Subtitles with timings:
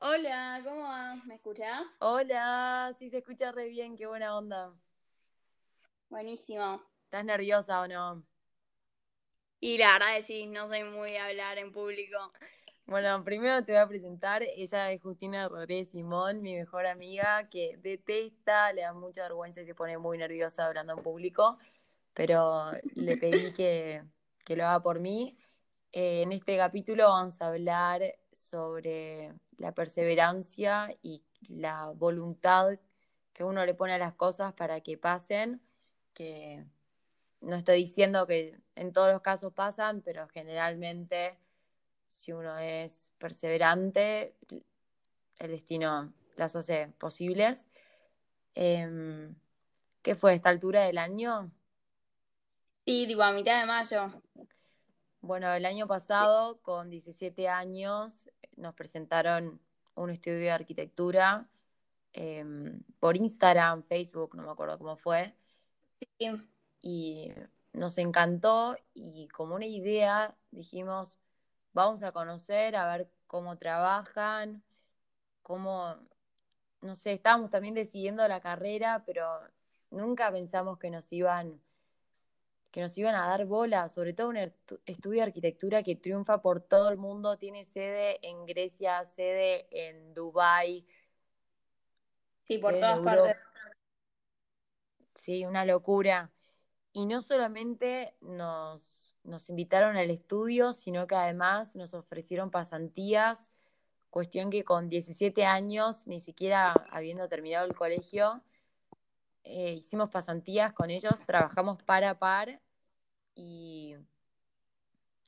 [0.00, 1.14] Hola, ¿cómo va?
[1.26, 1.86] ¿Me escuchás?
[2.00, 4.74] Hola, sí se escucha re bien, qué buena onda.
[6.10, 6.82] Buenísimo.
[7.06, 8.22] ¿Estás nerviosa o no?
[9.60, 12.32] Y la verdad es que sí, no soy muy de hablar en público.
[12.86, 17.76] Bueno, primero te voy a presentar, ella es Justina Rodríguez Simón, mi mejor amiga, que
[17.82, 21.58] detesta, le da mucha vergüenza y se pone muy nerviosa hablando en público,
[22.14, 24.04] pero le pedí que,
[24.44, 25.36] que lo haga por mí.
[25.92, 32.78] Eh, en este capítulo vamos a hablar sobre la perseverancia y la voluntad
[33.32, 35.62] que uno le pone a las cosas para que pasen,
[36.12, 36.64] que
[37.40, 41.38] no estoy diciendo que en todos los casos pasan, pero generalmente
[42.08, 44.34] si uno es perseverante,
[45.38, 47.66] el destino las hace posibles.
[48.54, 49.30] Eh,
[50.02, 51.50] ¿Qué fue esta altura del año?
[52.84, 54.22] Sí, tipo a mitad de mayo.
[55.20, 59.60] Bueno, el año pasado, con 17 años, nos presentaron
[59.94, 61.48] un estudio de arquitectura
[62.12, 62.44] eh,
[63.00, 65.34] por Instagram, Facebook, no me acuerdo cómo fue.
[66.18, 66.30] Sí.
[66.82, 67.32] Y
[67.72, 71.18] nos encantó y como una idea dijimos,
[71.72, 74.62] vamos a conocer, a ver cómo trabajan,
[75.42, 75.96] cómo,
[76.80, 79.40] no sé, estábamos también decidiendo la carrera, pero
[79.90, 81.60] nunca pensamos que nos iban
[82.70, 84.36] que nos iban a dar bola, sobre todo un
[84.86, 90.14] estudio de arquitectura que triunfa por todo el mundo, tiene sede en Grecia, sede en
[90.14, 90.86] Dubái.
[92.44, 93.36] Sí, por todas partes.
[95.14, 96.30] Sí, una locura.
[96.92, 103.52] Y no solamente nos, nos invitaron al estudio, sino que además nos ofrecieron pasantías,
[104.10, 108.42] cuestión que con 17 años, ni siquiera habiendo terminado el colegio,
[109.50, 112.60] eh, hicimos pasantías con ellos, trabajamos par a par
[113.34, 113.96] y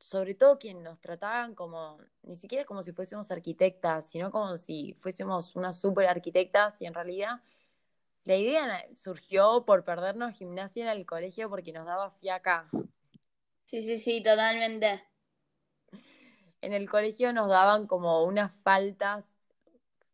[0.00, 4.94] sobre todo quien nos trataban como, ni siquiera como si fuésemos arquitectas, sino como si
[4.94, 7.40] fuésemos unas super arquitectas y en realidad
[8.24, 12.68] la idea surgió por perdernos gimnasia en el colegio porque nos daba fiaca.
[13.66, 15.04] Sí, sí, sí, totalmente.
[16.60, 19.32] En el colegio nos daban como unas faltas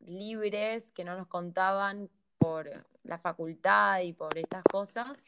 [0.01, 5.25] libres que no nos contaban por la facultad y por estas cosas.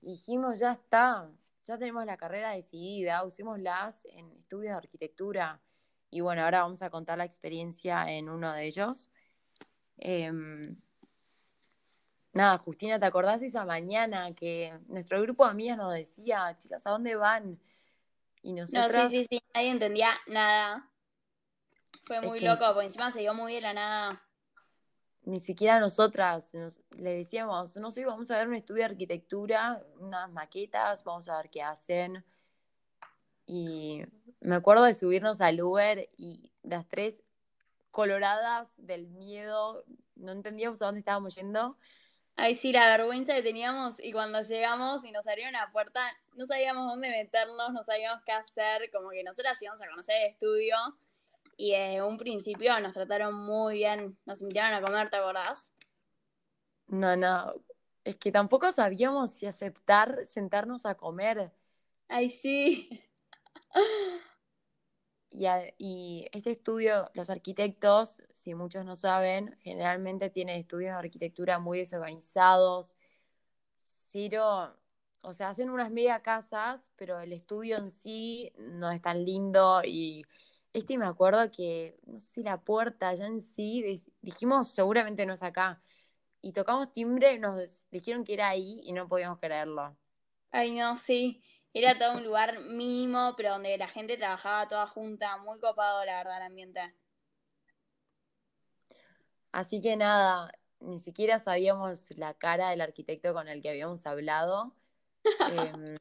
[0.00, 1.28] dijimos, ya está,
[1.64, 5.60] ya tenemos la carrera decidida, usémoslas en estudios de arquitectura.
[6.10, 9.10] Y bueno, ahora vamos a contar la experiencia en uno de ellos.
[9.98, 10.76] Em,
[12.32, 16.90] nada, Justina, ¿te acordás esa mañana que nuestro grupo de amigas nos decía, chicas, ¿a
[16.90, 17.60] dónde van?
[18.42, 18.92] Y nosotros...
[18.92, 20.88] No, sí, sí, sí, nadie entendía nada.
[22.06, 24.27] Fue muy loco, porque encima se dio muy de la nada
[25.28, 26.54] ni siquiera nosotras
[26.96, 31.36] le decíamos, no sé, vamos a ver un estudio de arquitectura, unas maquetas, vamos a
[31.36, 32.24] ver qué hacen.
[33.44, 34.04] Y
[34.40, 37.24] me acuerdo de subirnos al Uber y las tres
[37.90, 39.84] coloradas del miedo,
[40.16, 41.76] no entendíamos a dónde estábamos yendo.
[42.34, 46.00] Ay, sí, la vergüenza que teníamos y cuando llegamos y nos abrieron la puerta,
[46.36, 50.30] no sabíamos dónde meternos, no sabíamos qué hacer, como que nosotras íbamos a conocer el
[50.30, 50.74] estudio
[51.58, 55.74] y en un principio nos trataron muy bien, nos invitaron a comer, ¿te acordás?
[56.86, 57.52] No, no,
[58.04, 61.52] es que tampoco sabíamos si aceptar sentarnos a comer.
[62.08, 62.88] Ay, sí.
[65.30, 65.44] Y,
[65.76, 71.80] y, este estudio, los arquitectos, si muchos no saben, generalmente tienen estudios de arquitectura muy
[71.80, 72.96] desorganizados.
[73.76, 74.74] Ciro,
[75.20, 79.82] o sea, hacen unas mega casas, pero el estudio en sí no es tan lindo
[79.84, 80.24] y
[80.72, 85.32] este me acuerdo que, no sé si la puerta ya en sí, dijimos seguramente no
[85.32, 85.80] es acá.
[86.40, 89.96] Y tocamos timbre, nos dijeron que era ahí y no podíamos creerlo.
[90.50, 91.42] Ay, no, sí.
[91.74, 95.36] Era todo un lugar mínimo, pero donde la gente trabajaba toda junta.
[95.38, 96.80] Muy copado, la verdad, el ambiente.
[99.52, 104.74] Así que nada, ni siquiera sabíamos la cara del arquitecto con el que habíamos hablado.
[105.52, 105.98] eh,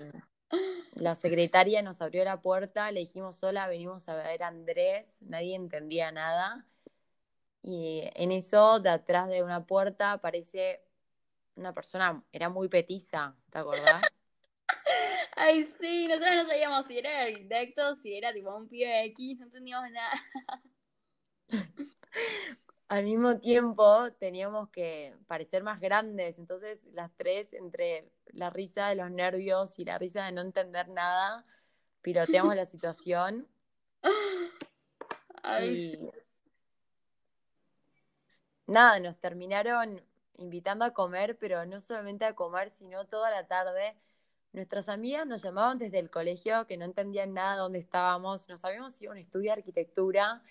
[0.93, 5.55] la secretaria nos abrió la puerta, le dijimos, hola, venimos a ver a Andrés, nadie
[5.55, 6.65] entendía nada.
[7.63, 10.81] Y en eso, de atrás de una puerta, aparece
[11.55, 14.01] una persona, era muy petiza, ¿te acordás?
[15.35, 19.39] Ay, sí, nosotros no sabíamos si era el arquitecto, si era tipo un pibe X,
[19.39, 20.11] no entendíamos nada.
[22.89, 28.95] al mismo tiempo teníamos que parecer más grandes, entonces las tres, entre la risa de
[28.95, 31.45] los nervios y la risa de no entender nada,
[32.01, 33.47] piloteamos la situación.
[38.67, 40.01] Nada, nos terminaron
[40.37, 43.95] invitando a comer, pero no solamente a comer, sino toda la tarde.
[44.51, 48.93] Nuestras amigas nos llamaban desde el colegio que no entendían nada dónde estábamos, no sabíamos
[48.93, 50.43] si iba a un estudio de arquitectura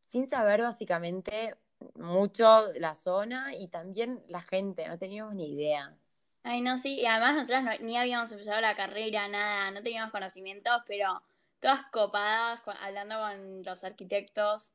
[0.00, 1.56] sin saber básicamente
[1.94, 5.96] mucho la zona y también la gente, no teníamos ni idea.
[6.42, 10.82] Ay, no, sí, y además nosotras ni habíamos empezado la carrera, nada, no teníamos conocimientos,
[10.86, 11.22] pero
[11.58, 14.72] todas copadas, hablando con los arquitectos.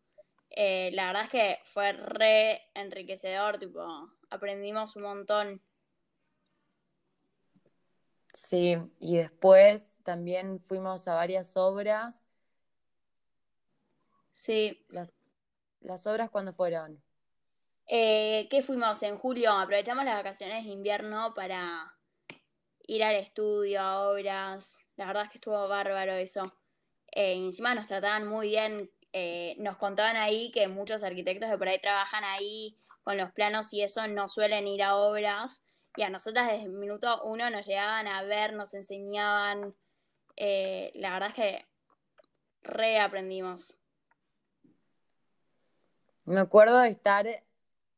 [0.50, 5.62] Eh, la verdad es que fue re enriquecedor, tipo, aprendimos un montón.
[8.34, 12.28] Sí, y después también fuimos a varias obras.
[14.34, 14.86] Sí.
[14.90, 15.12] ¿Las,
[16.06, 17.02] obras cuándo fueron?
[17.88, 19.52] Eh, ¿Qué fuimos en julio?
[19.52, 21.96] Aprovechamos las vacaciones de invierno para
[22.86, 24.78] ir al estudio, a obras.
[24.96, 26.54] La verdad es que estuvo bárbaro eso.
[27.12, 28.92] Eh, encima nos trataban muy bien.
[29.14, 33.74] Eh, nos contaban ahí que muchos arquitectos de por ahí trabajan ahí con los planos
[33.74, 35.64] y eso no suelen ir a obras.
[35.96, 39.76] Y a nosotras desde el minuto uno nos llegaban a ver, nos enseñaban.
[40.36, 41.68] Eh, la verdad es que
[42.62, 43.79] reaprendimos.
[46.30, 47.26] Me acuerdo de estar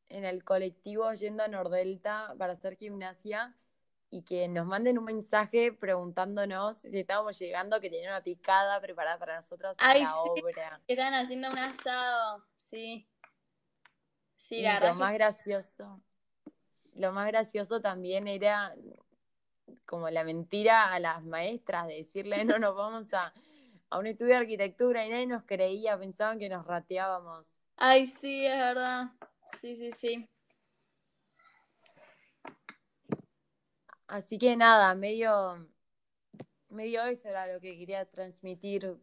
[0.08, 3.54] en el colectivo yendo a Nordelta para hacer gimnasia
[4.08, 9.18] y que nos manden un mensaje preguntándonos si estábamos llegando, que tenían una picada preparada
[9.18, 10.80] para nosotros en la obra.
[10.86, 13.06] Que estaban haciendo un asado, sí.
[14.38, 16.00] Sí, y lo más gracioso,
[16.94, 18.74] lo más gracioso también era
[19.84, 23.34] como la mentira a las maestras de decirle no nos vamos a,
[23.90, 27.61] a un estudio de arquitectura y nadie nos creía, pensaban que nos rateábamos.
[27.76, 29.12] Ay, sí, es verdad.
[29.60, 30.28] Sí, sí, sí.
[34.06, 35.66] Así que nada, medio,
[36.68, 38.98] medio eso era lo que quería transmitir.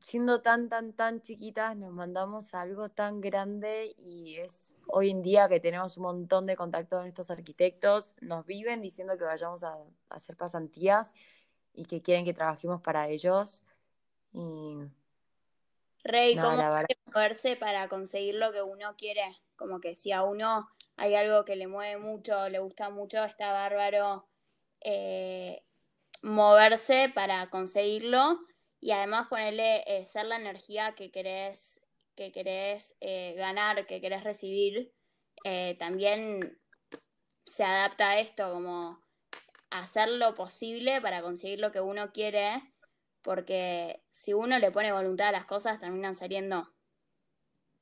[0.00, 5.48] Siendo tan, tan, tan chiquitas, nos mandamos algo tan grande y es hoy en día
[5.48, 9.76] que tenemos un montón de contactos con estos arquitectos, nos viven diciendo que vayamos a,
[10.08, 11.14] hacer pasantías
[11.74, 13.62] y que quieren que trabajemos para ellos.
[14.32, 14.78] Y.
[16.08, 16.56] Rey, ¿cómo
[17.14, 19.22] moverse para conseguir lo que uno quiere?
[19.56, 23.52] Como que si a uno hay algo que le mueve mucho, le gusta mucho, está
[23.52, 24.26] bárbaro
[24.80, 25.62] eh,
[26.22, 28.40] moverse para conseguirlo
[28.80, 31.82] y además ponerle, eh, ser la energía que querés,
[32.16, 34.92] que querés eh, ganar, que querés recibir,
[35.78, 36.58] también
[37.44, 39.00] se adapta a esto, como
[39.70, 42.62] hacer lo posible para conseguir lo que uno quiere,
[43.28, 46.72] porque si uno le pone voluntad a las cosas, terminan saliendo